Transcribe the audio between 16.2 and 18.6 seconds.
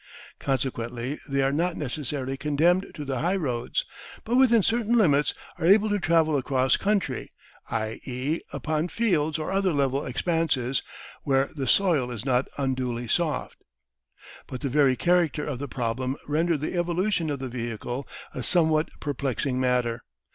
rendered the evolution of the vehicle a